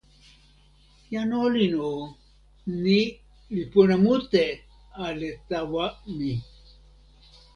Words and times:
jan 1.13 1.29
olin 1.45 1.73
o, 1.89 1.91
ni 2.83 2.99
li 3.55 3.63
pona 3.71 3.95
mute 4.03 4.45
ale 5.05 5.29
tawa 5.49 5.85
mi. 6.17 6.31